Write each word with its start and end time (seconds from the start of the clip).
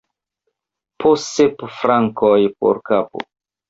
Po 1.03 1.13
sep 1.27 1.63
frankoj 1.77 2.37
por 2.61 2.85
kapo! 2.93 3.29